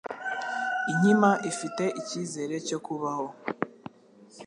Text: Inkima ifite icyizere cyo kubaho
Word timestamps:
Inkima 0.91 1.29
ifite 1.51 1.83
icyizere 1.99 2.55
cyo 2.67 2.77
kubaho 2.85 3.27